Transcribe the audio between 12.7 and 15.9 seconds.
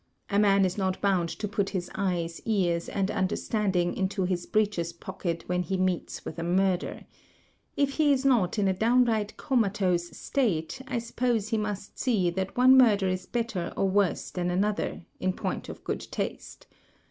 murder is better or worse than another, in point of